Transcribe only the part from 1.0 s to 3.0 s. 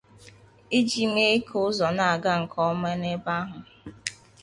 mee ka ụzọ na-aga nke ọma